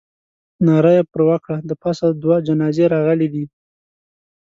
ناره 0.65 0.91
یې 0.97 1.03
پر 1.11 1.21
وکړه. 1.29 1.57
د 1.69 1.71
پاسه 1.81 2.05
دوه 2.21 2.37
جنازې 2.47 2.85
راغلې 2.93 3.27
دي. 3.33 3.45